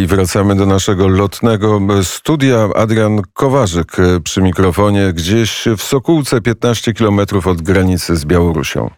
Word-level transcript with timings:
I 0.00 0.06
wracamy 0.06 0.54
do 0.54 0.66
naszego 0.66 1.08
lotnego 1.08 1.80
studia. 2.02 2.68
Adrian 2.74 3.22
Kowarzyk 3.34 3.96
przy 4.24 4.42
mikrofonie, 4.42 5.12
gdzieś 5.12 5.64
w 5.76 5.82
Sokółce, 5.82 6.40
15 6.40 6.92
kilometrów 6.92 7.46
od 7.46 7.62
granicy 7.62 8.16
z 8.16 8.24
Białorusią. 8.24 8.90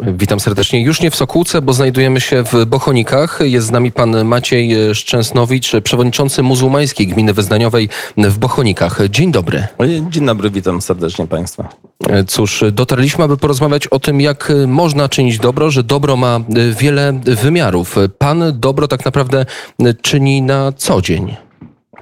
Witam 0.00 0.40
serdecznie. 0.40 0.82
Już 0.82 1.00
nie 1.00 1.10
w 1.10 1.16
Sokółce, 1.16 1.62
bo 1.62 1.72
znajdujemy 1.72 2.20
się 2.20 2.44
w 2.44 2.66
Bochonikach. 2.66 3.38
Jest 3.42 3.66
z 3.66 3.70
nami 3.70 3.92
pan 3.92 4.24
Maciej 4.24 4.94
Szczęsnowicz, 4.94 5.72
przewodniczący 5.84 6.42
muzułmańskiej 6.42 7.06
gminy 7.06 7.34
wyznaniowej 7.34 7.88
w 8.16 8.38
Bochonikach. 8.38 9.00
Dzień 9.10 9.32
dobry. 9.32 9.66
Dzień 10.10 10.26
dobry, 10.26 10.50
witam 10.50 10.82
serdecznie 10.82 11.26
państwa. 11.26 11.68
Cóż, 12.26 12.64
dotarliśmy, 12.72 13.24
aby 13.24 13.36
porozmawiać 13.36 13.86
o 13.86 13.98
tym, 13.98 14.20
jak 14.20 14.52
można 14.66 15.08
czynić 15.08 15.38
dobro, 15.38 15.70
że 15.70 15.82
dobro 15.82 16.16
ma 16.16 16.40
wiele 16.72 17.20
wymiarów. 17.24 17.96
Pan 18.18 18.42
dobro 18.54 18.88
tak 18.88 19.04
naprawdę 19.04 19.46
czyni 20.02 20.42
na 20.42 20.72
co 20.72 21.02
dzień. 21.02 21.36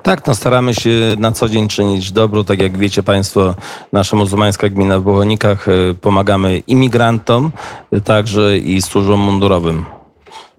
Tak, 0.03 0.27
no 0.27 0.35
staramy 0.35 0.75
się 0.75 0.91
na 1.19 1.33
co 1.33 1.49
dzień 1.49 1.69
czynić 1.69 2.13
dobro. 2.13 2.45
Tak 2.45 2.63
jak 2.63 2.79
wiecie 2.79 3.03
Państwo, 3.03 3.55
nasza 3.93 4.17
muzułmańska 4.17 4.69
gmina 4.69 4.99
w 4.99 5.03
Bochonikach 5.03 5.69
y, 5.69 5.95
pomagamy 6.01 6.59
imigrantom, 6.59 7.53
y, 7.93 8.01
także 8.01 8.59
i 8.59 8.83
służbom 8.83 9.21
mundurowym. 9.21 9.85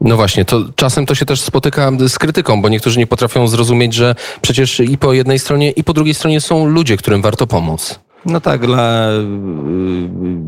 No 0.02 0.16
właśnie, 0.16 0.46
to 0.46 0.62
czasem 0.76 1.06
to 1.06 1.16
się 1.16 1.26
też 1.26 1.42
spotyka 1.42 1.92
z 2.08 2.20
krytyką, 2.20 2.62
bo 2.62 2.70
niektórzy 2.70 3.00
nie 3.00 3.08
potrafią 3.08 3.48
zrozumieć, 3.48 3.94
że 3.94 4.16
przecież 4.42 4.80
i 4.80 4.98
po 4.98 5.14
jednej 5.14 5.40
stronie, 5.40 5.72
i 5.72 5.84
po 5.84 5.94
drugiej 5.94 6.14
stronie 6.14 6.42
są 6.42 6.66
ludzie, 6.66 6.98
którym 6.98 7.22
warto 7.22 7.48
pomóc. 7.48 8.00
No 8.26 8.42
tak, 8.42 8.66
dla 8.66 9.10
y, 9.10 9.24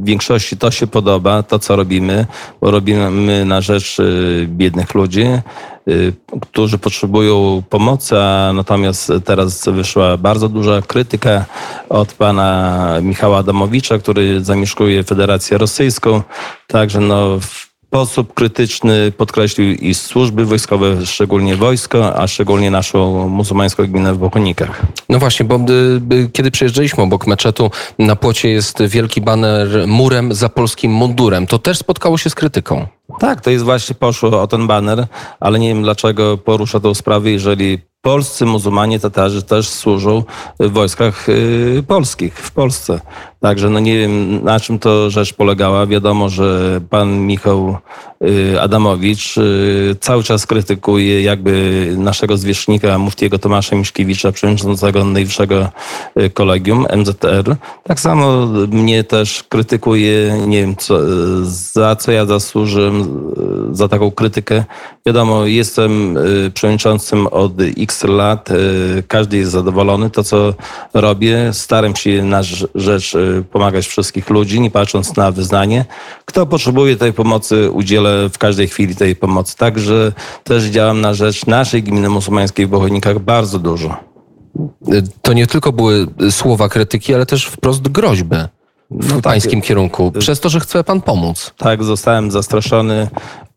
większości 0.04 0.58
to 0.58 0.72
się 0.72 0.88
podoba, 0.88 1.44
to 1.44 1.60
co 1.60 1.76
robimy, 1.76 2.26
bo 2.62 2.72
robimy 2.72 3.46
na 3.46 3.62
rzecz 3.62 3.98
biednych 4.48 4.94
ludzi. 4.94 5.26
Y, 5.88 6.14
którzy 6.42 6.78
potrzebują 6.78 7.64
pomocy, 7.70 8.16
natomiast 8.54 9.12
teraz 9.26 9.66
wyszła 9.66 10.18
bardzo 10.18 10.50
duża 10.50 10.82
krytyka 10.82 11.46
od 11.90 12.14
pana 12.14 12.88
Michała 13.02 13.38
Adamowicza, 13.38 13.98
który 13.98 14.44
zamieszkuje 14.44 15.04
Federację 15.04 15.58
Rosyjską. 15.58 16.22
Także 16.68 17.00
no, 17.00 17.40
sposób 17.96 18.34
krytyczny 18.34 19.12
podkreślił 19.12 19.72
i 19.74 19.94
służby 19.94 20.46
wojskowe, 20.46 21.06
szczególnie 21.06 21.56
wojsko, 21.56 22.20
a 22.20 22.28
szczególnie 22.28 22.72
naszą 22.72 23.30
muzułmańską 23.30 23.88
gminę 23.88 24.14
w 24.14 24.18
Bochonikach. 24.18 24.82
No 25.10 25.20
właśnie, 25.20 25.46
bo 25.46 25.56
y, 25.56 26.30
kiedy 26.34 26.52
przyjeżdżaliśmy 26.52 27.04
obok 27.04 27.28
meczetu, 27.28 27.72
na 28.00 28.16
płocie 28.16 28.50
jest 28.50 28.84
wielki 28.84 29.22
baner 29.22 29.68
murem 29.88 30.34
za 30.34 30.50
polskim 30.50 30.92
mundurem. 30.92 31.48
To 31.48 31.60
też 31.60 31.78
spotkało 31.78 32.18
się 32.18 32.30
z 32.30 32.36
krytyką. 32.36 32.88
Tak, 33.20 33.42
to 33.42 33.50
jest 33.50 33.66
właśnie 33.66 33.96
poszło 33.96 34.42
o 34.42 34.48
ten 34.48 34.68
baner, 34.68 35.08
ale 35.40 35.60
nie 35.60 35.68
wiem 35.68 35.84
dlaczego 35.84 36.38
porusza 36.38 36.80
tą 36.80 36.94
sprawę, 36.94 37.32
jeżeli 37.32 37.80
polscy 38.06 38.46
muzułmanie 38.46 39.00
Tatarzy 39.00 39.44
też 39.44 39.70
służą 39.70 40.24
w 40.60 40.72
wojskach 40.72 41.30
y, 41.30 41.84
polskich 41.88 42.34
w 42.38 42.52
Polsce. 42.52 43.00
Także 43.42 43.70
no 43.70 43.80
nie 43.80 43.98
wiem 43.98 44.44
na 44.44 44.60
czym 44.60 44.80
to 44.80 45.10
rzecz 45.10 45.34
polegała. 45.34 45.86
Wiadomo, 45.86 46.30
że 46.30 46.82
pan 46.90 47.20
Michał 47.20 47.78
y, 48.24 48.62
Adamowicz 48.62 49.38
y, 49.38 49.96
cały 50.00 50.24
czas 50.24 50.46
krytykuje 50.46 51.22
jakby 51.22 51.94
naszego 51.98 52.38
zwierzchnika 52.38 52.98
Muftiego 52.98 53.40
Tomasza 53.40 53.76
Miszkiewicza, 53.76 54.32
przewodniczącego 54.32 55.06
najwyższego 55.06 55.70
kolegium 56.34 56.86
MZR. 56.96 57.56
Tak 57.84 58.00
samo 58.00 58.46
mnie 58.72 59.04
też 59.04 59.44
krytykuje, 59.50 60.38
nie 60.48 60.62
wiem 60.62 60.76
co, 60.76 61.00
za 61.44 61.96
co 61.96 62.12
ja 62.12 62.26
zasłużyłem 63.04 63.76
za 63.76 63.88
taką 63.88 64.12
krytykę. 64.12 64.64
Wiadomo, 65.06 65.46
jestem 65.46 66.18
przewodniczącym 66.54 67.28
od 67.28 67.54
X 67.78 68.04
lat. 68.04 68.52
Y, 68.52 69.04
każdy 69.08 69.38
jest 69.38 69.52
zadowolony. 69.52 70.10
To, 70.10 70.24
co 70.24 70.54
robię, 70.94 71.54
staram 71.54 71.96
się 71.96 72.24
na 72.24 72.42
rzecz 72.76 73.16
y, 73.16 73.44
pomagać 73.52 73.88
wszystkich 73.88 74.30
ludzi, 74.30 74.62
nie 74.62 74.72
patrząc 74.72 75.16
na 75.16 75.32
wyznanie. 75.32 75.86
Kto 76.26 76.46
potrzebuje 76.46 76.96
tej 76.96 77.14
pomocy, 77.14 77.72
udzielę 77.72 78.30
w 78.30 78.38
każdej 78.38 78.68
chwili 78.68 78.96
tej 78.96 79.16
pomocy. 79.16 79.58
Także 79.58 80.12
też 80.44 80.64
działam 80.64 81.02
na 81.02 81.14
rzecz 81.14 81.46
naszej 81.46 81.84
gminy 81.84 82.10
muzułmańskiej 82.10 82.68
w 82.68 82.70
Bochonikach 82.70 83.20
bardzo 83.20 83.60
dużo. 83.60 83.98
To 85.22 85.34
nie 85.34 85.48
tylko 85.48 85.72
były 85.72 86.08
słowa 86.32 86.70
krytyki, 86.70 87.14
ale 87.14 87.26
też 87.26 87.46
wprost 87.46 87.88
groźby 87.88 88.36
w 88.92 89.10
no 89.10 89.16
tak. 89.16 89.24
pańskim 89.24 89.62
kierunku, 89.62 90.12
przez 90.20 90.40
to, 90.40 90.50
że 90.50 90.60
chce 90.60 90.84
pan 90.84 91.02
pomóc. 91.02 91.54
Tak, 91.58 91.84
zostałem 91.84 92.32
zastraszony, 92.32 93.08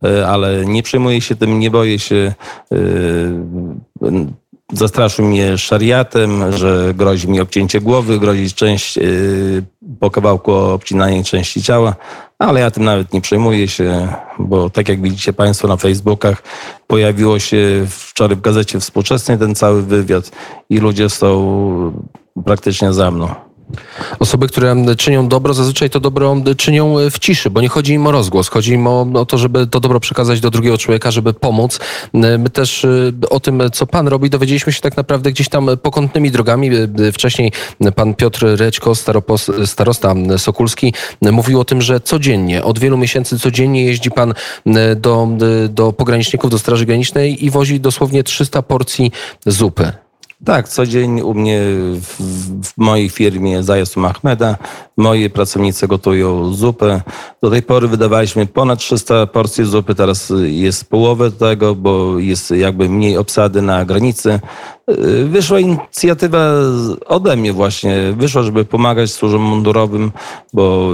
y, 0.05 0.27
ale 0.27 0.67
nie 0.67 0.83
przejmuję 0.83 1.21
się 1.21 1.37
tym, 1.37 1.59
nie 1.59 1.71
boję 1.71 1.99
się. 1.99 2.35
Y, 2.73 3.33
zastraszył 4.73 5.25
mnie 5.25 5.59
szariatem, 5.59 6.53
że 6.53 6.95
grozi 6.95 7.29
mi 7.29 7.41
obcięcie 7.41 7.81
głowy, 7.81 8.19
grozi 8.19 8.53
część 8.53 8.99
y, 8.99 9.63
po 10.01 10.11
kawałku 10.11 10.53
obcinanie 10.53 11.25
części 11.25 11.63
ciała, 11.63 11.97
ale 12.39 12.61
ja 12.61 12.71
tym 12.71 12.85
nawet 12.85 13.13
nie 13.13 13.21
przejmuję 13.21 13.69
się, 13.69 14.09
bo 14.39 14.71
tak 14.71 14.89
jak 14.89 15.03
widzicie 15.03 15.33
Państwo 15.33 15.69
na 15.69 15.77
Facebookach, 15.77 16.43
pojawiło 16.87 17.39
się 17.39 17.87
wczoraj 17.89 18.37
w 18.37 18.41
gazecie 18.41 18.81
współczesnej 18.81 19.39
ten 19.39 19.55
cały 19.55 19.83
wywiad 19.83 20.31
i 20.71 20.79
ludzie 20.79 21.11
są 21.11 21.93
praktycznie 22.45 22.93
za 22.93 23.11
mną. 23.11 23.48
Osoby, 24.19 24.49
które 24.49 24.77
czynią 24.97 25.29
dobro, 25.29 25.55
zazwyczaj 25.55 25.91
to 25.91 26.01
dobro 26.01 26.37
czynią 26.57 26.95
w 27.11 27.19
ciszy, 27.19 27.51
bo 27.51 27.61
nie 27.61 27.69
chodzi 27.69 27.93
im 27.93 28.07
o 28.07 28.13
rozgłos, 28.13 28.49
chodzi 28.49 28.73
im 28.73 28.87
o, 28.87 29.07
o 29.15 29.27
to, 29.27 29.39
żeby 29.39 29.67
to 29.67 29.81
dobro 29.81 30.01
przekazać 30.01 30.41
do 30.41 30.51
drugiego 30.51 30.79
człowieka, 30.79 31.11
żeby 31.11 31.35
pomóc. 31.35 31.81
My 32.13 32.51
też 32.51 32.85
y, 32.85 33.13
o 33.31 33.41
tym, 33.41 33.63
co 33.73 33.87
pan 33.87 34.09
robi, 34.09 34.31
dowiedzieliśmy 34.31 34.73
się 34.73 34.81
tak 34.81 34.97
naprawdę 34.97 35.33
gdzieś 35.33 35.49
tam 35.49 35.69
pokątnymi 35.83 36.31
drogami. 36.31 36.71
Y, 36.75 37.13
wcześniej 37.13 37.53
pan 37.97 38.15
Piotr 38.15 38.47
Rećko, 38.57 38.93
starosta 39.65 40.15
Sokulski, 40.37 40.95
mówił 41.23 41.61
o 41.61 41.65
tym, 41.65 41.83
że 41.83 42.01
codziennie, 42.01 42.65
od 42.65 42.79
wielu 42.79 42.97
miesięcy 42.97 43.39
codziennie 43.39 43.85
jeździ 43.85 44.11
pan 44.11 44.35
do, 44.97 45.29
do 45.69 45.93
pograniczników, 45.93 46.51
do 46.51 46.59
Straży 46.59 46.87
Granicznej 46.87 47.45
i 47.45 47.51
wozi 47.51 47.81
dosłownie 47.81 48.23
300 48.23 48.63
porcji 48.63 49.13
zupy. 49.47 49.93
Tak, 50.45 50.69
co 50.69 50.87
dzień 50.87 51.21
u 51.21 51.35
mnie 51.35 51.61
w, 51.95 52.17
w 52.65 52.73
mojej 52.77 53.09
firmie 53.09 53.63
Zajasu 53.63 54.01
Mahmeda 54.01 54.57
moi 54.97 55.31
pracownicy 55.31 55.89
gotują 55.89 56.53
zupę. 56.55 57.03
Do 57.43 57.51
tej 57.51 57.63
pory 57.63 57.89
wydawaliśmy 57.89 58.47
ponad 58.47 58.79
300 58.79 59.27
porcji 59.27 59.65
zupy, 59.65 59.95
teraz 59.95 60.33
jest 60.47 60.91
połowę 60.91 61.31
tego, 61.31 61.75
bo 61.75 62.19
jest 62.19 62.51
jakby 62.51 62.89
mniej 62.89 63.17
obsady 63.17 63.63
na 63.63 63.85
granicy. 63.85 64.41
Wyszła 65.25 65.61
inicjatywa 65.61 66.53
ode 67.07 67.37
mnie 67.37 67.53
właśnie, 67.53 67.97
wyszła, 68.17 68.43
żeby 68.43 68.65
pomagać 68.65 69.11
służbom 69.11 69.43
mundurowym, 69.43 70.13
bo 70.53 70.93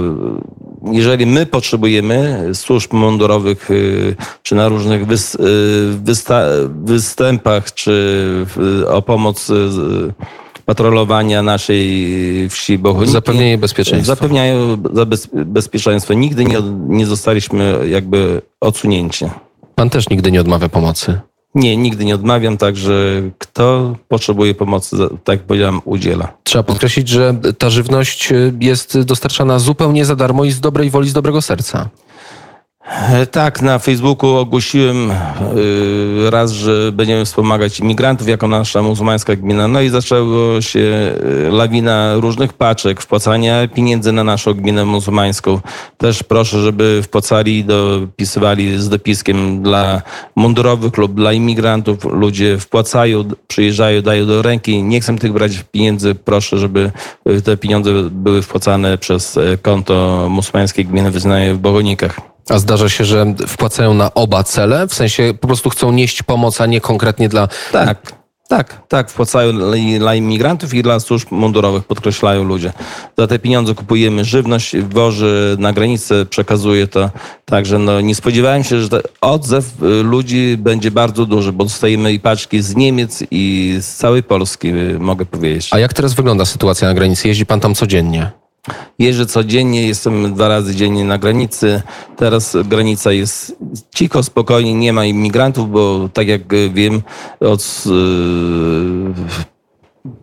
jeżeli 0.91 1.25
my 1.25 1.45
potrzebujemy 1.45 2.49
służb 2.53 2.93
mundurowych, 2.93 3.71
y, 3.71 4.15
czy 4.43 4.55
na 4.55 4.67
różnych 4.67 5.01
y, 5.01 5.05
występach, 6.85 7.73
czy 7.73 8.45
o 8.89 9.01
pomoc 9.01 9.49
y, 9.49 9.53
patrolowania 10.65 11.43
naszej 11.43 12.49
wsi 12.49 12.77
Bochoniki. 12.77 13.11
Zapewnienie 13.11 13.57
bezpieczeństwa. 13.57 14.15
Zapewniają 14.15 14.77
bezpieczeństwo. 15.45 16.13
Nigdy 16.13 16.45
nie, 16.45 16.61
nie 16.87 17.05
zostaliśmy 17.05 17.77
jakby 17.89 18.41
odsunięci. 18.61 19.25
Pan 19.75 19.89
też 19.89 20.09
nigdy 20.09 20.31
nie 20.31 20.41
odmawia 20.41 20.69
pomocy. 20.69 21.19
Nie, 21.55 21.77
nigdy 21.77 22.05
nie 22.05 22.15
odmawiam, 22.15 22.57
także 22.57 23.21
kto 23.37 23.95
potrzebuje 24.07 24.53
pomocy, 24.53 24.97
tak 25.23 25.39
jak 25.39 25.47
powiedziałem, 25.47 25.81
udziela. 25.85 26.33
Trzeba 26.43 26.63
podkreślić, 26.63 27.07
że 27.07 27.35
ta 27.57 27.69
żywność 27.69 28.33
jest 28.59 29.01
dostarczana 29.01 29.59
zupełnie 29.59 30.05
za 30.05 30.15
darmo 30.15 30.45
i 30.45 30.51
z 30.51 30.59
dobrej 30.59 30.89
woli, 30.89 31.09
z 31.09 31.13
dobrego 31.13 31.41
serca. 31.41 31.89
Tak, 33.31 33.61
na 33.61 33.79
Facebooku 33.79 34.29
ogłosiłem 34.29 35.11
e, 35.11 35.15
raz, 36.29 36.51
że 36.51 36.91
będziemy 36.91 37.25
wspomagać 37.25 37.79
imigrantów 37.79 38.27
jako 38.27 38.47
nasza 38.47 38.81
muzułmańska 38.81 39.35
gmina. 39.35 39.67
No 39.67 39.81
i 39.81 39.89
zaczęło 39.89 40.61
się 40.61 40.79
e, 40.79 41.49
lawina 41.49 42.15
różnych 42.15 42.53
paczek, 42.53 43.01
wpłacania 43.01 43.67
pieniędzy 43.67 44.11
na 44.11 44.23
naszą 44.23 44.53
gminę 44.53 44.85
muzułmańską. 44.85 45.59
Też 45.97 46.23
proszę, 46.23 46.61
żeby 46.61 47.01
wpłacali 47.03 47.63
dopisywali 47.63 48.77
z 48.77 48.89
dopiskiem 48.89 49.63
dla 49.63 50.01
mundurowych 50.35 50.97
lub 50.97 51.13
dla 51.13 51.33
imigrantów. 51.33 52.05
Ludzie 52.05 52.57
wpłacają, 52.57 53.23
przyjeżdżają, 53.47 54.01
dają 54.01 54.25
do 54.25 54.41
ręki. 54.41 54.83
Nie 54.83 55.01
chcę 55.01 55.17
tych 55.17 55.33
brać 55.33 55.63
pieniędzy. 55.71 56.15
Proszę, 56.15 56.57
żeby 56.57 56.91
te 57.43 57.57
pieniądze 57.57 57.91
były 58.11 58.41
wpłacane 58.41 58.97
przez 58.97 59.39
konto 59.61 60.27
muzułmańskiej 60.29 60.85
gminy 60.85 61.11
wyznanej 61.11 61.53
w 61.53 61.57
Bogonikach. 61.57 62.34
A 62.49 62.59
zdarza 62.59 62.89
się, 62.89 63.05
że 63.05 63.25
wpłacają 63.47 63.93
na 63.93 64.13
oba 64.13 64.43
cele? 64.43 64.87
W 64.87 64.93
sensie 64.93 65.33
po 65.41 65.47
prostu 65.47 65.69
chcą 65.69 65.91
nieść 65.91 66.23
pomoc, 66.23 66.61
a 66.61 66.65
nie 66.65 66.81
konkretnie 66.81 67.29
dla... 67.29 67.47
Tak. 67.71 68.25
Tak, 68.47 68.87
tak, 68.87 69.11
wpłacają 69.11 69.73
i 69.73 69.99
dla 69.99 70.15
imigrantów 70.15 70.73
i 70.73 70.83
dla 70.83 70.99
służb 70.99 71.27
mundurowych, 71.31 71.83
podkreślają 71.83 72.43
ludzie. 72.43 72.73
Za 73.17 73.27
te 73.27 73.39
pieniądze 73.39 73.75
kupujemy 73.75 74.25
żywność, 74.25 74.77
woży 74.77 75.55
na 75.59 75.73
granicę, 75.73 76.25
przekazuje 76.25 76.87
to. 76.87 77.09
Także 77.45 77.79
no, 77.79 78.01
nie 78.01 78.15
spodziewałem 78.15 78.63
się, 78.63 78.81
że 78.81 79.01
odzew 79.21 79.65
y, 79.83 80.03
ludzi 80.03 80.57
będzie 80.57 80.91
bardzo 80.91 81.25
duży, 81.25 81.51
bo 81.51 81.63
dostajemy 81.63 82.13
i 82.13 82.19
paczki 82.19 82.61
z 82.61 82.75
Niemiec 82.75 83.23
i 83.31 83.75
z 83.81 83.95
całej 83.95 84.23
Polski, 84.23 84.67
y, 84.67 84.99
mogę 84.99 85.25
powiedzieć. 85.25 85.69
A 85.71 85.79
jak 85.79 85.93
teraz 85.93 86.13
wygląda 86.13 86.45
sytuacja 86.45 86.87
na 86.87 86.93
granicy? 86.93 87.27
Jeździ 87.27 87.45
pan 87.45 87.59
tam 87.59 87.75
codziennie? 87.75 88.44
Jeżdżę 88.99 89.25
codziennie, 89.25 89.87
jestem 89.87 90.33
dwa 90.33 90.47
razy 90.47 90.75
dziennie 90.75 91.03
na 91.03 91.17
granicy. 91.17 91.81
Teraz 92.17 92.57
granica 92.65 93.11
jest 93.11 93.55
cicho, 93.95 94.23
spokojnie, 94.23 94.73
nie 94.73 94.93
ma 94.93 95.05
imigrantów, 95.05 95.71
bo 95.71 96.09
tak 96.13 96.27
jak 96.27 96.41
wiem 96.73 97.01
od 97.39 97.83
yy, 97.85 99.13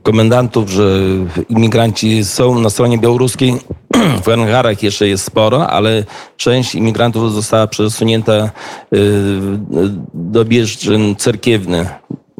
komendantów, 0.03 0.71
że 0.71 1.00
imigranci 1.49 2.25
są 2.25 2.61
na 2.61 2.71
stronie 2.71 2.99
białoruskiej. 2.99 3.55
W 4.23 4.25
hangarach 4.25 4.83
jeszcze 4.83 5.09
jest 5.09 5.25
sporo, 5.25 5.69
ale 5.69 6.05
część 6.37 6.75
imigrantów 6.75 7.33
została 7.33 7.67
przesunięta 7.67 8.50
yy, 8.93 9.00
do 10.15 10.44
Bieżczyn 10.44 11.17
cerkiewny. 11.17 11.89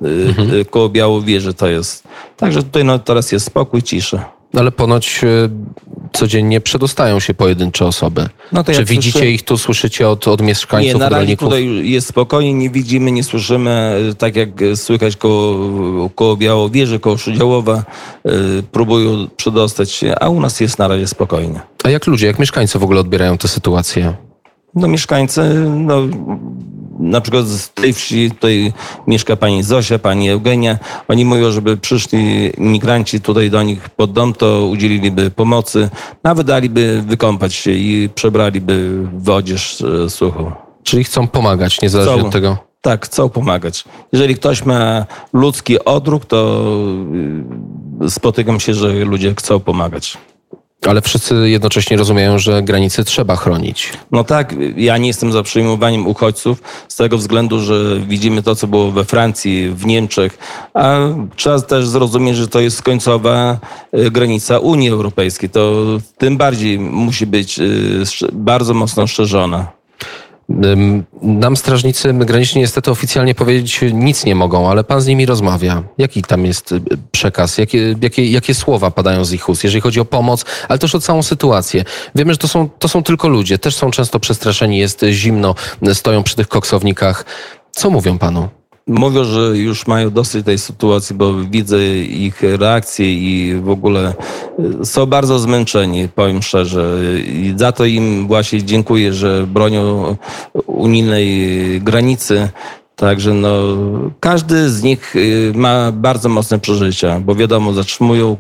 Yy, 0.03 0.35
mhm. 0.39 0.65
Koło 0.65 0.89
Białowieży 0.89 1.55
to 1.55 1.69
jest. 1.69 2.05
Także 2.37 2.63
tutaj 2.63 2.85
no, 2.85 2.99
teraz 2.99 3.33
jest 3.33 3.47
spokój, 3.47 3.83
cisza. 3.83 4.42
Ale 4.59 4.73
ponoć 4.73 5.21
e, 5.25 5.49
codziennie 6.13 6.61
przedostają 6.61 7.21
się 7.21 7.35
pojedyncze 7.35 7.87
osoby. 7.87 8.29
No 8.53 8.65
Czy 8.65 8.85
widzicie 8.85 9.13
słyszę... 9.13 9.31
ich 9.31 9.43
tu, 9.43 9.59
słyszycie 9.59 10.09
od, 10.09 10.29
od 10.29 10.43
mieszkańców, 10.43 10.95
Nie, 10.95 10.99
na 10.99 11.09
razie 11.09 11.37
tutaj 11.37 11.91
jest 11.91 12.09
spokojnie, 12.09 12.55
nie 12.55 12.71
widzimy, 12.71 13.13
nie 13.13 13.25
słyszymy, 13.25 13.99
tak 14.19 14.37
jak 14.37 14.49
słychać 14.75 15.17
koło, 15.17 16.11
koło 16.11 16.37
Białowieży, 16.37 17.01
koło 17.01 17.17
Szydziałowa, 17.17 17.85
yy, 18.25 18.33
próbują 18.73 19.29
przedostać 19.37 19.91
się, 19.91 20.15
a 20.21 20.29
u 20.29 20.41
nas 20.41 20.61
jest 20.61 20.79
na 20.79 20.89
razie 20.89 21.07
spokojnie. 21.07 21.61
A 21.85 21.91
jak 21.91 22.07
ludzie, 22.07 22.27
jak 22.27 22.39
mieszkańcy 22.39 22.79
w 22.79 22.83
ogóle 22.83 23.01
odbierają 23.01 23.39
tę 23.39 23.49
sytuację? 23.49 24.15
No 24.75 24.89
mieszkańcy, 24.89 25.65
no 25.71 26.03
na 27.03 27.21
przykład 27.21 27.47
z 27.47 27.71
tej 27.71 27.93
wsi 27.93 28.31
tutaj 28.31 28.73
mieszka 29.07 29.37
pani 29.37 29.63
Zosia, 29.63 29.99
pani 29.99 30.31
Eugenia. 30.31 30.79
Oni 31.09 31.25
mówią, 31.25 31.51
żeby 31.51 31.77
przyszli 31.77 32.53
migranci 32.59 33.21
tutaj 33.21 33.51
do 33.51 33.63
nich 33.63 33.89
pod 33.89 34.13
dom, 34.13 34.33
to 34.33 34.67
udzieliliby 34.67 35.31
pomocy, 35.31 35.91
nawet 36.25 36.47
daliby 36.47 37.03
wykąpać 37.07 37.55
się 37.55 37.71
i 37.71 38.09
przebraliby 38.15 39.07
w 39.15 39.31
odzież 39.31 39.81
e, 39.81 40.11
suchą. 40.11 40.53
Czyli 40.83 41.05
chcą 41.05 41.29
pomagać, 41.29 41.83
niezależnie 41.83 42.19
chcą, 42.19 42.27
od 42.27 42.33
tego? 42.33 42.57
Tak, 42.81 43.07
chcą 43.07 43.29
pomagać. 43.29 43.85
Jeżeli 44.13 44.35
ktoś 44.35 44.65
ma 44.65 45.07
ludzki 45.33 45.85
odruch, 45.85 46.25
to 46.25 46.65
e, 48.01 48.11
spotykam 48.11 48.61
się, 48.61 48.75
że 48.75 48.93
ludzie 48.93 49.35
chcą 49.35 49.61
pomagać. 49.61 50.19
Ale 50.89 51.01
wszyscy 51.01 51.51
jednocześnie 51.51 51.97
rozumieją, 51.97 52.39
że 52.39 52.63
granice 52.63 53.05
trzeba 53.05 53.37
chronić. 53.37 53.93
No 54.11 54.25
tak, 54.25 54.55
ja 54.77 54.99
nie 54.99 55.07
jestem 55.07 55.33
za 55.33 55.43
przyjmowaniem 55.43 56.07
uchodźców 56.07 56.63
z 56.89 56.97
tego 56.97 57.19
względu, 57.19 57.61
że 57.61 58.01
widzimy 58.01 58.43
to, 58.43 58.57
co 58.57 58.67
było 58.67 58.91
we 58.91 59.05
Francji, 59.05 59.71
w 59.71 59.87
Niemczech, 59.87 60.39
a 60.75 60.99
trzeba 61.37 61.61
też 61.61 61.87
zrozumieć, 61.87 62.37
że 62.37 62.49
to 62.49 62.61
jest 62.61 62.83
końcowa 62.83 63.59
e, 63.93 64.11
granica 64.11 64.59
Unii 64.59 64.89
Europejskiej. 64.89 65.51
To 65.51 65.85
tym 66.19 66.37
bardziej 66.37 66.79
musi 66.79 67.27
być 67.27 67.59
e, 67.59 67.63
bardzo 68.33 68.75
mocno 68.75 69.07
szerzona. 69.07 69.82
Nam 71.23 71.57
strażnicy 71.57 72.13
graniczni 72.13 72.61
niestety 72.61 72.91
oficjalnie 72.91 73.35
powiedzieć 73.35 73.81
nic 73.93 74.25
nie 74.25 74.35
mogą, 74.35 74.71
ale 74.71 74.85
pan 74.85 75.01
z 75.01 75.07
nimi 75.07 75.27
rozmawia. 75.27 75.83
Jaki 75.99 76.23
tam 76.23 76.47
jest 76.47 76.73
y, 76.73 76.81
przekaz? 77.13 77.59
Jakie, 77.59 77.95
jakie, 78.01 78.27
jakie 78.27 78.55
słowa 78.55 78.91
padają 78.91 79.25
z 79.25 79.33
ich 79.33 79.49
ust, 79.49 79.65
jeżeli 79.65 79.81
chodzi 79.81 80.01
o 80.01 80.05
pomoc, 80.05 80.45
ale 80.69 80.79
też 80.79 80.95
o 80.95 81.01
całą 81.01 81.23
sytuację? 81.23 81.85
Wiemy, 82.15 82.33
że 82.33 82.39
to 82.39 82.49
są, 82.49 82.69
to 82.79 82.89
są 82.89 83.03
tylko 83.03 83.29
ludzie, 83.29 83.59
też 83.59 83.75
są 83.77 83.91
często 83.91 84.21
przestraszeni, 84.21 84.79
jest 84.79 85.05
zimno, 85.11 85.55
stoją 85.93 86.23
przy 86.23 86.37
tych 86.37 86.49
koksownikach. 86.49 87.25
Co 87.71 87.91
mówią 87.91 88.19
panu? 88.19 88.49
Mówią, 88.87 89.25
że 89.25 89.59
już 89.59 89.87
mają 89.87 90.11
dosyć 90.11 90.47
tej 90.47 90.59
sytuacji, 90.59 91.17
bo 91.17 91.35
widzę 91.35 91.87
ich 91.97 92.43
reakcje 92.43 93.15
i 93.15 93.55
w 93.61 93.71
ogóle 93.71 94.15
y, 94.81 94.85
są 94.87 95.07
bardzo 95.07 95.39
zmęczeni, 95.39 96.09
powiem 96.09 96.43
szczerze. 96.43 96.99
I 97.27 97.55
za 97.57 97.73
to 97.73 97.85
im 97.85 98.27
właśnie 98.27 98.63
dziękuję, 98.63 99.13
że 99.13 99.47
bronią 99.47 100.17
unijnej 100.67 101.81
granicy. 101.81 102.49
Także 103.03 103.35
no, 103.35 103.51
każdy 104.21 104.71
z 104.71 104.83
nich 104.83 105.17
y, 105.17 105.53
ma 105.55 105.93
bardzo 105.93 106.29
mocne 106.29 106.59
przeżycia, 106.59 107.21
bo 107.21 107.35
wiadomo, 107.35 107.73
zatrzymują 107.73 108.33
y, 108.33 108.37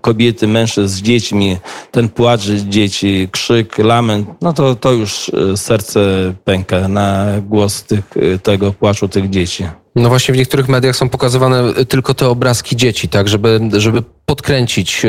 kobiety, 0.00 0.48
mężczyzn 0.48 0.94
z 0.94 1.02
dziećmi, 1.02 1.56
ten 1.90 2.08
płacz 2.08 2.42
dzieci, 2.46 3.28
krzyk, 3.32 3.78
lament, 3.78 4.28
no 4.40 4.52
to, 4.52 4.74
to 4.74 4.92
już 4.92 5.28
y, 5.28 5.56
serce 5.56 6.00
pęka 6.44 6.88
na 6.88 7.26
głos 7.40 7.82
tych, 7.82 8.14
tego 8.42 8.72
płaczu 8.72 9.08
tych 9.08 9.30
dzieci. 9.30 9.64
No 9.96 10.08
właśnie 10.08 10.34
w 10.34 10.36
niektórych 10.36 10.68
mediach 10.68 10.96
są 10.96 11.08
pokazywane 11.08 11.74
tylko 11.88 12.14
te 12.14 12.28
obrazki 12.28 12.76
dzieci, 12.76 13.08
tak, 13.08 13.28
żeby, 13.28 13.60
żeby 13.72 14.02
podkręcić, 14.26 15.02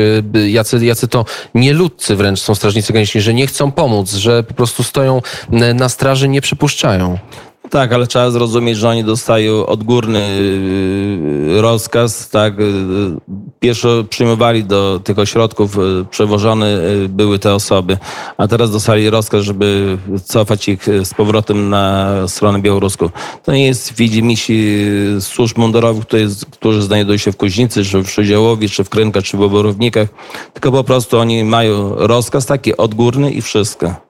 jacy, 0.48 0.86
jacy 0.86 1.08
to 1.08 1.24
nieludcy 1.54 2.16
wręcz 2.16 2.40
są 2.40 2.54
strażnicy 2.54 2.92
graniczni, 2.92 3.20
że 3.20 3.34
nie 3.34 3.46
chcą 3.46 3.72
pomóc, 3.72 4.12
że 4.12 4.42
po 4.42 4.54
prostu 4.54 4.82
stoją 4.82 5.22
na 5.74 5.88
straży, 5.88 6.28
nie 6.28 6.40
przypuszczają. 6.40 7.18
Tak, 7.70 7.92
ale 7.92 8.06
trzeba 8.06 8.30
zrozumieć, 8.30 8.78
że 8.78 8.88
oni 8.88 9.04
dostają 9.04 9.66
odgórny 9.66 10.18
y, 10.18 11.60
rozkaz, 11.60 12.28
tak. 12.28 12.60
Y, 12.60 12.64
pierwsze 13.60 14.04
przyjmowali 14.10 14.64
do 14.64 15.00
tych 15.04 15.18
ośrodków, 15.18 15.78
y, 15.78 15.80
przewożone 16.10 16.78
były 17.08 17.38
te 17.38 17.54
osoby, 17.54 17.98
a 18.36 18.48
teraz 18.48 18.70
dostali 18.70 19.10
rozkaz, 19.10 19.42
żeby 19.42 19.98
cofać 20.24 20.68
ich 20.68 20.86
z 21.04 21.14
powrotem 21.14 21.68
na 21.68 22.14
stronę 22.28 22.58
białoruską. 22.58 23.10
To 23.44 23.52
nie 23.52 23.66
jest 23.66 23.94
widzimisi 23.96 24.84
służb 25.20 25.58
mundurowych, 25.58 26.04
którzy 26.50 26.82
znajdują 26.82 27.18
się 27.18 27.32
w 27.32 27.36
Kuźnicy, 27.36 27.84
czy 27.84 28.02
w 28.02 28.10
Szydziałowie, 28.10 28.68
czy 28.68 28.84
w 28.84 28.88
Krynkach, 28.88 29.24
czy 29.24 29.36
w 29.36 29.42
Oborownikach, 29.42 30.08
tylko 30.52 30.72
po 30.72 30.84
prostu 30.84 31.18
oni 31.18 31.44
mają 31.44 31.94
rozkaz 31.96 32.46
taki 32.46 32.76
odgórny 32.76 33.30
i 33.30 33.42
wszystko. 33.42 34.09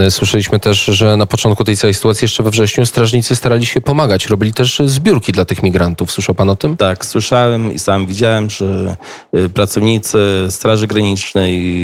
E, 0.00 0.10
słyszeliśmy 0.10 0.60
też, 0.60 0.84
że 0.84 1.16
na 1.16 1.26
początku 1.26 1.64
tej 1.64 1.76
całej 1.76 1.94
sytuacji, 1.94 2.24
jeszcze 2.24 2.42
we 2.42 2.50
wrześniu, 2.50 2.86
strażnicy 2.86 3.36
starali 3.36 3.66
się 3.66 3.80
pomagać. 3.80 4.26
Robili 4.26 4.52
też 4.52 4.82
zbiórki 4.84 5.32
dla 5.32 5.44
tych 5.44 5.62
migrantów. 5.62 6.12
Słyszał 6.12 6.34
pan 6.34 6.50
o 6.50 6.56
tym? 6.56 6.76
Tak, 6.76 7.06
słyszałem 7.06 7.72
i 7.72 7.78
sam 7.78 8.06
widziałem, 8.06 8.50
że 8.50 8.96
e, 9.32 9.48
pracownicy 9.48 10.18
Straży 10.50 10.86
Granicznej, 10.86 11.76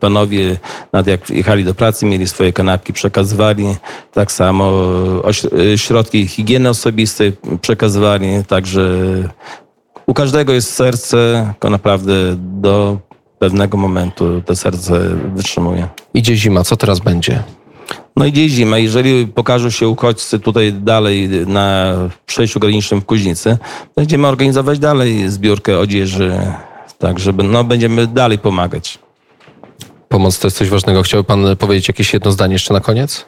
panowie, 0.00 0.56
nawet 0.92 1.06
jak 1.06 1.30
jechali 1.30 1.64
do 1.64 1.74
pracy, 1.74 2.06
mieli 2.06 2.28
swoje 2.28 2.52
kanapki, 2.52 2.92
przekazywali. 2.92 3.76
Tak 4.12 4.32
samo 4.32 4.72
e, 5.72 5.78
środki 5.78 6.28
higieny 6.28 6.68
osobistej 6.68 7.32
przekazywali. 7.60 8.44
Także 8.48 8.90
u 10.06 10.14
każdego 10.14 10.52
jest 10.52 10.74
serce, 10.74 11.46
tylko 11.52 11.70
naprawdę 11.70 12.12
do 12.36 12.98
pewnego 13.38 13.78
momentu 13.78 14.42
to 14.46 14.56
serce 14.56 15.00
wytrzymuje. 15.34 15.88
Idzie 16.14 16.36
zima, 16.36 16.64
co 16.64 16.76
teraz 16.76 17.00
będzie? 17.00 17.42
No 18.16 18.26
idzie 18.26 18.48
zima. 18.48 18.78
Jeżeli 18.78 19.26
pokażą 19.26 19.70
się 19.70 19.88
uchodźcy 19.88 20.38
tutaj 20.38 20.72
dalej 20.72 21.28
na 21.46 21.94
przejściu 22.26 22.60
granicznym 22.60 23.00
w 23.00 23.04
Kuźnicy, 23.04 23.58
będziemy 23.96 24.28
organizować 24.28 24.78
dalej 24.78 25.30
zbiórkę 25.30 25.78
odzieży, 25.78 26.38
tak 26.98 27.18
żeby 27.18 27.42
no, 27.42 27.64
będziemy 27.64 28.06
dalej 28.06 28.38
pomagać. 28.38 28.98
Pomoc 30.08 30.38
to 30.38 30.46
jest 30.46 30.56
coś 30.56 30.68
ważnego. 30.68 31.02
Chciałby 31.02 31.26
pan 31.26 31.56
powiedzieć 31.56 31.88
jakieś 31.88 32.12
jedno 32.12 32.32
zdanie 32.32 32.52
jeszcze 32.52 32.74
na 32.74 32.80
koniec? 32.80 33.26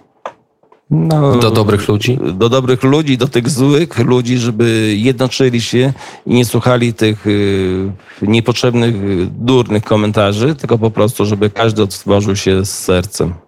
No, 0.91 1.37
do 1.37 1.51
dobrych 1.51 1.89
ludzi? 1.89 2.19
Do 2.35 2.49
dobrych 2.49 2.83
ludzi, 2.83 3.19
do 3.19 3.29
tych 3.29 3.51
złych 3.51 3.99
ludzi, 3.99 4.39
żeby 4.39 4.95
jednoczyli 4.97 5.61
się 5.61 5.93
i 6.27 6.35
nie 6.35 6.45
słuchali 6.45 6.95
tych 6.95 7.27
y, 7.27 7.93
niepotrzebnych, 8.23 8.95
durnych 9.31 9.85
komentarzy, 9.85 10.55
tylko 10.55 10.79
po 10.79 10.91
prostu, 10.91 11.27
żeby 11.27 11.51
każdy 11.51 11.83
otworzył 11.83 12.37
się 12.37 12.65
z 12.65 12.79
sercem. 12.79 13.48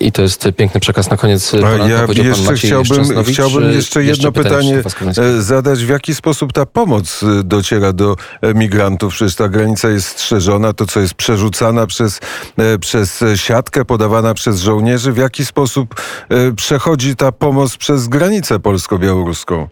I 0.00 0.12
to 0.12 0.22
jest 0.22 0.48
piękny 0.56 0.80
przekaz 0.80 1.10
na 1.10 1.16
koniec. 1.16 1.50
Poranka, 1.50 1.86
ja 1.88 2.24
jeszcze 2.24 2.54
chciałbym, 2.54 3.24
chciałbym 3.24 3.72
jeszcze 3.72 4.04
jedno 4.04 4.32
pytanie 4.32 4.82
e, 5.18 5.42
zadać. 5.42 5.84
W 5.84 5.88
jaki 5.88 6.14
sposób 6.14 6.52
ta 6.52 6.66
pomoc 6.66 7.22
e, 7.22 7.44
dociera 7.44 7.92
do 7.92 8.16
migrantów? 8.54 9.14
Przecież 9.14 9.34
ta 9.34 9.48
granica 9.48 9.88
jest 9.88 10.08
strzeżona, 10.08 10.72
to 10.72 10.86
co 10.86 11.00
jest 11.00 11.14
przerzucana 11.14 11.86
przez, 11.86 12.20
e, 12.58 12.78
przez 12.78 13.24
siatkę, 13.36 13.84
podawana 13.84 14.34
przez 14.34 14.60
żołnierzy. 14.60 15.12
W 15.12 15.16
jaki 15.16 15.46
sposób 15.46 15.94
przechodzi 16.56 17.16
ta 17.16 17.32
pomoc 17.32 17.76
przez 17.76 18.08
granicę 18.08 18.60
polsko-białoruską? 18.60 19.68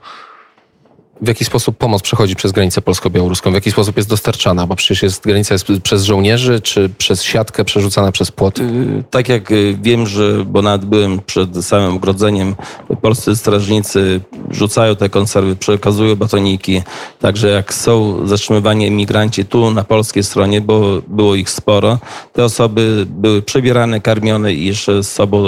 W 1.21 1.29
jaki 1.29 1.45
sposób 1.45 1.77
pomoc 1.77 2.03
przechodzi 2.03 2.37
przez 2.37 2.53
granicę 2.53 2.83
polsko-białoruską, 2.83 3.51
w 3.51 3.55
jaki 3.55 3.71
sposób 3.71 3.97
jest 3.97 4.09
dostarczana, 4.09 4.67
bo 4.67 4.77
przecież 4.77 5.03
jest, 5.03 5.25
granica 5.25 5.55
jest 5.55 5.67
przez 5.83 6.05
żołnierzy, 6.05 6.61
czy 6.61 6.89
przez 6.89 7.23
siatkę 7.23 7.65
przerzucana 7.65 8.13
przez 8.13 8.31
płot? 8.31 8.59
Y, 8.59 9.05
tak 9.11 9.29
jak 9.29 9.51
y, 9.51 9.79
wiem, 9.83 10.07
że, 10.07 10.45
bo 10.45 10.63
nawet 10.63 10.85
byłem 10.85 11.21
przed 11.27 11.65
samym 11.65 11.97
ogrodzeniem, 11.97 12.55
polscy 13.03 13.37
strażnicy 13.37 14.21
rzucają 14.51 14.97
te 14.97 15.09
konserwy, 15.09 15.57
przekazują 15.57 16.17
batoniki, 16.17 16.83
także 17.21 17.49
jak 17.49 17.75
są 17.75 18.21
zatrzymywani 18.27 18.87
emigranci 18.87 19.45
tu 19.45 19.71
na 19.71 19.85
polskiej 19.85 20.23
stronie, 20.23 20.61
bo 20.61 21.03
było 21.09 21.35
ich 21.35 21.51
sporo, 21.51 21.99
te 22.33 22.45
osoby 22.45 23.07
były 23.09 23.43
przebierane, 23.43 24.01
karmione 24.01 24.53
i 24.53 24.67
jeszcze 24.67 25.03
z 25.03 25.13
sobą 25.13 25.45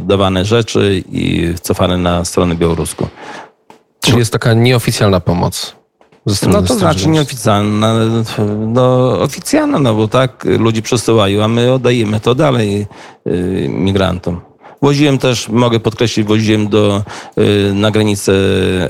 dawane 0.00 0.44
rzeczy 0.44 1.04
i 1.12 1.54
cofane 1.62 1.98
na 1.98 2.24
stronę 2.24 2.54
białoruską. 2.54 3.06
Czyli 4.02 4.18
jest 4.18 4.32
taka 4.32 4.54
nieoficjalna 4.54 5.20
pomoc. 5.20 5.76
No 6.48 6.62
to 6.62 6.74
znaczy 6.74 7.08
nieoficjalna, 7.08 7.94
no 8.66 9.10
oficjalna, 9.20 9.78
no 9.78 9.94
bo 9.94 10.08
tak 10.08 10.44
ludzi 10.44 10.82
przesyłają, 10.82 11.44
a 11.44 11.48
my 11.48 11.72
oddajemy 11.72 12.20
to 12.20 12.34
dalej 12.34 12.86
y, 13.26 13.66
migrantom. 13.68 14.40
Woziłem 14.82 15.18
też, 15.18 15.48
mogę 15.48 15.80
podkreślić, 15.80 16.26
woziłem 16.26 16.68
do, 16.68 17.04
y, 17.38 17.74
na 17.74 17.90
granicę 17.90 18.32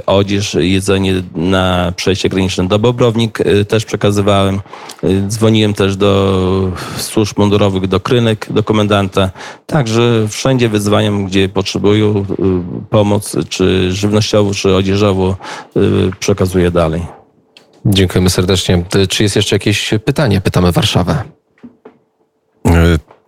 odzież, 0.06 0.56
jedzenie 0.61 1.22
na 1.34 1.92
przejście 1.96 2.28
graniczne 2.28 2.68
do 2.68 2.78
Bobrownik, 2.78 3.40
y, 3.40 3.64
też 3.64 3.84
przekazywałem. 3.84 4.61
Y, 5.04 5.22
dzwoniłem 5.28 5.75
też 5.75 5.96
do 5.96 6.72
służb 6.96 7.38
mundurowych, 7.38 7.87
do 7.87 8.00
krynek, 8.00 8.46
do 8.50 8.62
komendanta. 8.62 9.30
Także 9.66 10.26
wszędzie 10.28 10.68
wyzwaniam, 10.68 11.26
gdzie 11.26 11.49
potrzebują 11.49 12.25
pomoc, 12.90 13.37
czy 13.49 13.92
żywnościową, 13.92 14.52
czy 14.52 14.75
odzieżową, 14.75 15.34
przekazuję 16.20 16.70
dalej. 16.70 17.02
Dziękujemy 17.87 18.30
serdecznie. 18.30 18.84
Czy 19.08 19.22
jest 19.22 19.37
jeszcze 19.37 19.56
jakieś 19.56 19.90
pytanie? 20.04 20.40
Pytamy 20.40 20.72
Warszawę. 20.72 21.22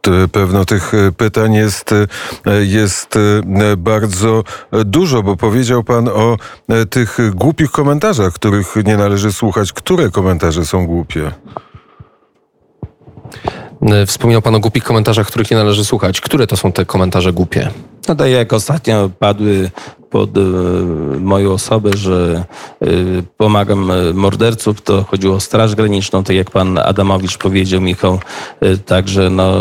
E, 0.09 0.29
pewno 0.29 0.65
tych 0.65 0.95
e, 0.95 1.13
pytań 1.13 1.55
jest, 1.55 1.93
e, 1.93 2.07
jest 2.65 3.19
bardzo 3.77 4.45
dużo, 4.85 5.23
bo 5.23 5.37
powiedział 5.37 5.85
Pan 5.85 6.09
o 6.09 6.37
tych 6.91 7.19
głupich 7.35 7.71
komentarzach, 7.71 8.33
których 8.33 8.77
nie 8.85 8.97
należy 8.97 9.33
słuchać. 9.33 9.73
Które 9.73 10.11
komentarze 10.11 10.67
są 10.67 10.87
głupie? 10.87 11.31
Wspomniał 14.07 14.43
Pan 14.43 14.55
o 14.55 14.61
głupich 14.61 14.85
komentarzach, 14.85 15.27
których 15.27 15.51
nie 15.51 15.57
należy 15.57 15.85
słuchać. 15.85 16.21
Które 16.21 16.47
to 16.47 16.57
są 16.57 16.73
te 16.73 16.85
komentarze 16.85 17.33
głupie? 17.33 17.71
No 18.09 18.15
tak 18.15 18.31
jak 18.31 18.53
ostatnio 18.53 19.11
padły 19.19 19.71
pod 20.11 20.31
moją 21.21 21.53
osobę, 21.53 21.91
że 21.97 22.45
pomagam 23.37 23.93
morderców, 24.15 24.83
to 24.83 25.05
chodziło 25.05 25.37
o 25.37 25.41
Straż 25.41 25.75
Graniczną, 25.75 26.25
tak 26.25 26.37
jak 26.37 26.51
pan 26.51 26.79
Adamowicz 26.79 27.39
powiedział, 27.39 27.81
Michał. 27.81 28.19
Także 28.87 29.31
no, 29.31 29.55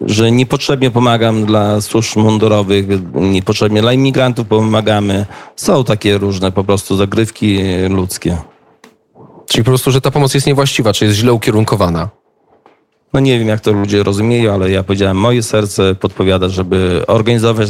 że 0.00 0.32
niepotrzebnie 0.32 0.90
pomagam 0.90 1.44
dla 1.44 1.80
służb 1.80 2.16
mundurowych, 2.16 2.86
niepotrzebnie 3.14 3.80
dla 3.80 3.92
imigrantów 3.92 4.46
pomagamy. 4.46 5.26
Są 5.56 5.84
takie 5.84 6.18
różne 6.18 6.52
po 6.52 6.64
prostu 6.64 6.96
zagrywki 6.96 7.58
ludzkie. 7.88 8.36
Czyli 9.46 9.64
po 9.64 9.70
prostu, 9.70 9.90
że 9.90 10.00
ta 10.00 10.10
pomoc 10.10 10.34
jest 10.34 10.46
niewłaściwa, 10.46 10.92
czy 10.92 11.04
jest 11.04 11.16
źle 11.16 11.32
ukierunkowana? 11.32 12.08
No 13.14 13.20
nie 13.20 13.38
wiem, 13.38 13.48
jak 13.48 13.60
to 13.60 13.72
ludzie 13.72 14.02
rozumieją, 14.02 14.54
ale 14.54 14.70
ja 14.70 14.82
powiedziałem, 14.82 15.16
moje 15.16 15.42
serce 15.42 15.94
podpowiada, 15.94 16.48
żeby 16.48 17.02
organizować, 17.06 17.68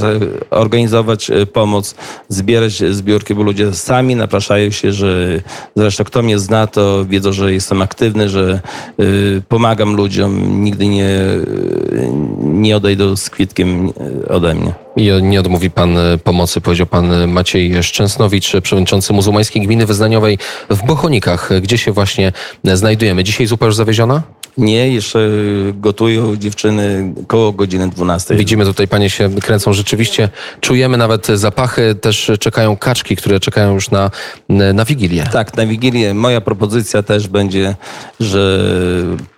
organizować 0.51 1.31
e, 1.31 1.47
pomoc, 1.47 1.95
zbierać 2.29 2.73
zbiórki, 2.73 3.35
bo 3.35 3.43
ludzie 3.43 3.75
sami 3.75 4.17
napraszają 4.17 4.71
się, 4.71 4.93
że 4.93 5.41
zresztą 5.77 6.05
kto 6.05 6.23
mnie 6.23 6.39
zna, 6.39 6.67
to 6.67 7.05
wiedzą, 7.05 7.33
że 7.33 7.53
jestem 7.53 7.83
aktywny, 7.83 8.29
że 8.29 8.61
y, 9.01 9.43
pomagam 9.49 9.97
ludziom, 9.97 10.65
nigdy 10.65 10.89
nie, 10.89 11.11
nie 12.39 12.77
odejdą 12.77 13.17
z 13.17 13.31
kwitkiem 13.31 13.93
ode 14.29 14.55
mnie. 14.55 14.73
I 14.97 15.23
nie 15.23 15.41
odmówi 15.41 15.71
pan 15.71 15.97
pomocy, 16.25 16.61
powiedział 16.61 16.87
pan 16.87 17.29
Maciej 17.29 17.83
Szczęsnowicz, 17.83 18.53
przewodniczący 18.63 19.13
muzułmańskiej 19.13 19.63
gminy 19.63 19.87
wyznaniowej 19.87 20.39
w 20.71 20.87
Bochonikach, 20.87 21.51
gdzie 21.63 21.79
się 21.79 21.93
właśnie 21.93 22.33
znajdujemy. 22.65 23.25
Dzisiaj 23.25 23.47
zupa 23.47 23.67
już 23.67 23.77
zawieziona? 23.77 24.23
Nie, 24.59 24.89
jeszcze 24.89 25.29
gotują 25.75 26.37
dziewczyny 26.37 27.15
koło 27.27 27.53
godziny 27.53 27.89
12. 27.89 28.37
Widzimy 28.37 28.65
tutaj, 28.65 28.89
panie 28.89 29.11
się 29.11 29.31
kręcą 29.43 29.73
rzeczywiście. 29.73 30.29
Czujemy 30.61 30.97
nawet 30.97 31.27
zapachy. 31.27 31.95
Też 31.95 32.31
czekają 32.41 32.77
kaczki, 32.77 33.17
które 33.17 33.41
czekają 33.41 33.75
już 33.75 33.91
na, 33.91 34.11
na 34.49 34.85
Wigilię. 34.85 35.25
Tak, 35.33 35.57
na 35.57 35.67
Wigilię. 35.67 36.15
Moja 36.15 36.41
propozycja 36.41 37.03
też 37.03 37.29
będzie, 37.29 37.75
że 38.21 38.71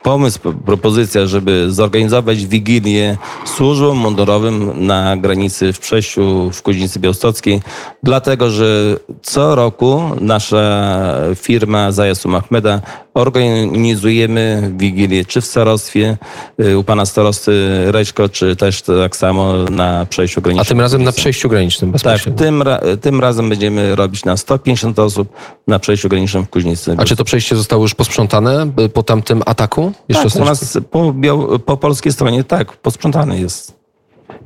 pomysł, 0.06 0.38
propozycja, 0.66 1.26
żeby 1.26 1.72
zorganizować 1.72 2.46
Wigilię 2.46 3.16
służbom 3.44 3.98
mundurowym 3.98 4.86
na 4.86 5.16
granicy 5.16 5.72
w 5.72 5.78
Przejściu 5.78 6.50
w 6.52 6.62
Kuźnicy 6.62 7.00
Białostockiej, 7.00 7.60
dlatego, 8.02 8.50
że 8.50 8.96
co 9.22 9.54
roku 9.54 10.02
nasza 10.20 11.14
firma 11.34 11.92
Zajasu 11.92 12.28
Mahmeda 12.28 12.80
organizujemy 13.16 14.72
Wigilię 14.76 15.24
czy 15.24 15.40
w 15.40 15.46
starostwie 15.46 16.16
y, 16.60 16.78
u 16.78 16.84
pana 16.84 17.06
starosty 17.06 17.52
Rećko, 17.92 18.28
czy 18.28 18.56
też 18.56 18.82
tak 18.82 19.16
samo 19.16 19.54
na 19.70 20.06
przejściu 20.06 20.42
granicznym. 20.42 20.62
A 20.62 20.68
tym 20.68 20.80
razem 20.80 21.04
na 21.04 21.12
przejściu 21.12 21.48
granicznym 21.48 21.92
Tak, 21.92 22.20
tym, 22.36 22.64
tym 23.00 23.20
razem 23.20 23.48
będziemy 23.48 23.96
robić 23.96 24.24
na 24.24 24.36
150 24.36 24.98
osób 24.98 25.28
na 25.66 25.78
przejściu 25.78 26.08
granicznym 26.08 26.44
w 26.44 26.48
Kuźnicy. 26.48 26.94
A 26.98 27.04
czy 27.04 27.16
to 27.16 27.24
przejście 27.24 27.56
zostało 27.56 27.82
już 27.82 27.94
posprzątane 27.94 28.70
y, 28.80 28.88
po 28.88 29.02
tamtym 29.02 29.42
ataku? 29.46 29.92
Jeszcze 30.08 30.30
tak, 30.30 30.42
u 30.42 30.44
nas 30.44 30.78
po, 30.90 31.14
po 31.66 31.76
polskiej 31.76 32.12
stronie 32.12 32.44
tak, 32.44 32.76
posprzątane 32.76 33.38
jest. 33.38 33.76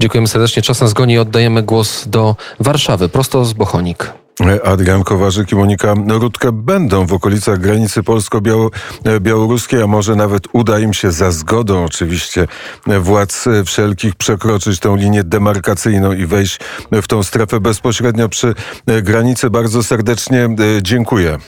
Dziękujemy 0.00 0.28
serdecznie. 0.28 0.62
Czas 0.62 0.80
nas 0.80 0.92
goni. 0.92 1.18
Oddajemy 1.18 1.62
głos 1.62 2.08
do 2.08 2.36
Warszawy, 2.60 3.08
prosto 3.08 3.44
z 3.44 3.52
Bochonik. 3.52 4.12
Adrian 4.64 5.04
Kowarzyk 5.04 5.52
i 5.52 5.54
Monika 5.54 5.94
Rutkę 6.08 6.52
będą 6.52 7.06
w 7.06 7.12
okolicach 7.12 7.58
granicy 7.58 8.02
polsko-białoruskiej, 8.02 9.82
a 9.82 9.86
może 9.86 10.16
nawet 10.16 10.42
uda 10.52 10.78
im 10.78 10.94
się 10.94 11.12
za 11.12 11.30
zgodą 11.30 11.84
oczywiście 11.84 12.46
władz 12.86 13.44
wszelkich 13.64 14.14
przekroczyć 14.14 14.80
tę 14.80 14.96
linię 14.98 15.24
demarkacyjną 15.24 16.12
i 16.12 16.26
wejść 16.26 16.60
w 16.92 17.06
tą 17.06 17.22
strefę 17.22 17.60
bezpośrednio 17.60 18.28
przy 18.28 18.54
granicy. 19.02 19.50
Bardzo 19.50 19.82
serdecznie 19.82 20.48
dziękuję. 20.82 21.38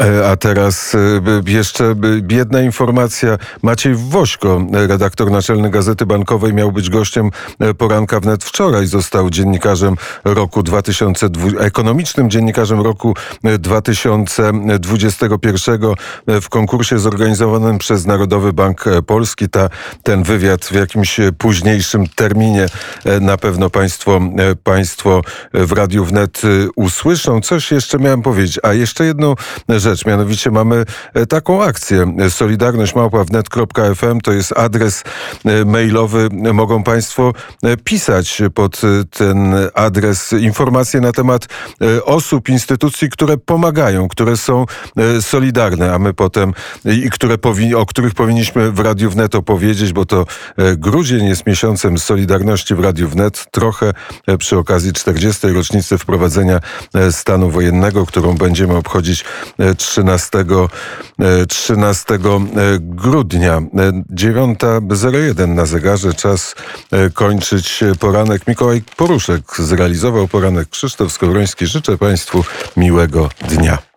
E, 0.00 0.28
a 0.28 0.36
teraz 0.36 0.94
e, 0.94 0.98
jeszcze 1.46 1.94
jedna 2.30 2.62
informacja. 2.62 3.38
Maciej 3.62 3.94
Wośko, 3.94 4.62
redaktor 4.72 5.30
naczelny 5.30 5.70
Gazety 5.70 6.06
Bankowej, 6.06 6.54
miał 6.54 6.72
być 6.72 6.90
gościem 6.90 7.30
e, 7.58 7.74
poranka 7.74 8.20
wnet 8.20 8.44
wczoraj. 8.44 8.86
Został 8.86 9.30
dziennikarzem 9.30 9.96
roku 10.24 10.62
2020, 10.62 11.60
ekonomicznym 11.60 12.30
dziennikarzem 12.30 12.80
roku 12.80 13.14
2021 13.58 15.80
w 16.26 16.48
konkursie 16.48 16.98
zorganizowanym 16.98 17.78
przez 17.78 18.06
Narodowy 18.06 18.52
Bank 18.52 18.84
Polski. 19.06 19.48
Ta, 19.48 19.68
ten 20.02 20.22
wywiad 20.22 20.64
w 20.64 20.74
jakimś 20.74 21.20
późniejszym 21.38 22.08
terminie 22.08 22.66
na 23.20 23.36
pewno 23.36 23.70
państwo, 23.70 24.20
państwo 24.64 25.22
w 25.54 25.72
Radiu 25.72 26.04
Wnet 26.04 26.42
usłyszą. 26.76 27.40
Coś 27.40 27.70
jeszcze 27.70 27.98
miałem 27.98 28.22
powiedzieć. 28.22 28.58
A 28.62 28.72
jeszcze 28.72 29.04
jedną 29.04 29.34
rzecz. 29.82 30.06
Mianowicie 30.06 30.50
mamy 30.50 30.84
e, 31.14 31.26
taką 31.26 31.62
akcję. 31.62 32.14
Solidarność 32.28 32.94
wnet.fm 33.28 34.20
to 34.20 34.32
jest 34.32 34.52
adres 34.52 35.04
e, 35.44 35.64
mailowy. 35.64 36.28
Mogą 36.52 36.82
Państwo 36.82 37.32
e, 37.62 37.76
pisać 37.76 38.42
pod 38.54 38.80
ten 39.10 39.54
adres 39.74 40.32
informacje 40.32 41.00
na 41.00 41.12
temat 41.12 41.46
osób, 42.04 42.48
instytucji, 42.48 43.10
które 43.10 43.36
pomagają, 43.36 44.08
które 44.08 44.36
są 44.36 44.66
solidarne, 45.20 45.94
a 45.94 45.98
my 45.98 46.14
potem 46.14 46.52
i 46.84 47.10
które 47.10 47.36
o 47.76 47.86
których 47.86 48.14
powinniśmy 48.14 48.72
w 48.72 48.78
Radiu 48.78 49.10
Wnet 49.10 49.34
opowiedzieć, 49.34 49.92
bo 49.92 50.04
to 50.04 50.26
grudzień 50.76 51.26
jest 51.26 51.46
miesiącem 51.46 51.98
Solidarności 51.98 52.74
w 52.74 52.80
Radiu 52.80 53.08
Wnet. 53.08 53.46
Trochę 53.50 53.92
przy 54.38 54.58
okazji 54.58 54.92
40. 54.92 55.48
rocznicy 55.48 55.98
wprowadzenia 55.98 56.60
stanu 57.10 57.50
wojennego, 57.50 58.06
którą 58.06 58.34
będziemy 58.34 58.76
obchodzić 58.76 59.24
13, 59.74 60.38
13 61.48 62.14
e, 62.14 62.16
e, 62.16 62.18
grudnia. 62.80 63.60
9.01 63.60 65.40
e, 65.40 65.46
na 65.46 65.66
zegarze. 65.66 66.14
Czas 66.14 66.54
kończyć 67.14 67.84
poranek. 68.00 68.46
Mikołaj 68.46 68.82
Poruszek 68.96 69.42
zrealizował 69.58 70.28
poranek. 70.28 70.68
Krzysztof 70.68 71.12
Skowroński. 71.12 71.66
Życzę 71.66 71.98
Państwu 71.98 72.44
miłego 72.76 73.28
dnia. 73.48 73.91